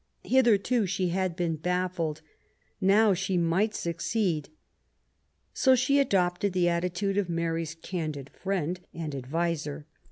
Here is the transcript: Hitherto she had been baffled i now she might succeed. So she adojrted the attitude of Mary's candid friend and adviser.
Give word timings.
Hitherto 0.23 0.87
she 0.87 1.09
had 1.09 1.35
been 1.35 1.57
baffled 1.57 2.23
i 2.25 2.29
now 2.83 3.13
she 3.13 3.37
might 3.37 3.75
succeed. 3.75 4.49
So 5.53 5.75
she 5.75 5.97
adojrted 6.03 6.53
the 6.53 6.69
attitude 6.69 7.19
of 7.19 7.29
Mary's 7.29 7.75
candid 7.75 8.31
friend 8.31 8.79
and 8.95 9.13
adviser. 9.13 9.85